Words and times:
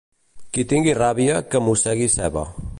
Qui 0.57 0.65
tingui 0.71 0.95
ràbia, 1.01 1.37
que 1.53 1.63
mossegui 1.69 2.13
ceba. 2.19 2.51